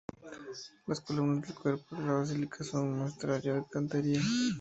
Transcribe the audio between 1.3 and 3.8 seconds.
del cuerpo de la Basílica, son un muestrario de